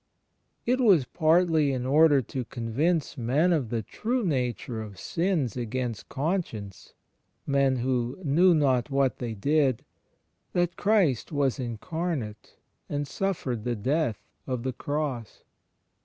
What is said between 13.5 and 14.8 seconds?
the death of the